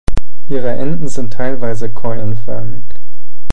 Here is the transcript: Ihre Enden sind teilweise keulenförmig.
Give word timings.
Ihre 0.47 0.71
Enden 0.71 1.07
sind 1.09 1.31
teilweise 1.33 1.93
keulenförmig. 1.93 2.85